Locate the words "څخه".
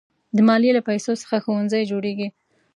1.21-1.35